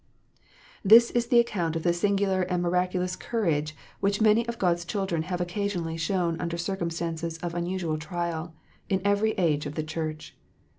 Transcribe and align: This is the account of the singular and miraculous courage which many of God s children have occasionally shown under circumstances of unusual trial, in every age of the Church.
This 0.83 1.11
is 1.11 1.27
the 1.27 1.39
account 1.39 1.75
of 1.75 1.83
the 1.83 1.93
singular 1.93 2.41
and 2.41 2.63
miraculous 2.63 3.15
courage 3.15 3.75
which 3.99 4.19
many 4.19 4.47
of 4.47 4.57
God 4.57 4.73
s 4.77 4.83
children 4.83 5.21
have 5.21 5.39
occasionally 5.39 5.95
shown 5.95 6.41
under 6.41 6.57
circumstances 6.57 7.37
of 7.37 7.53
unusual 7.53 7.99
trial, 7.99 8.55
in 8.89 8.99
every 9.05 9.33
age 9.33 9.67
of 9.67 9.75
the 9.75 9.83
Church. 9.83 10.35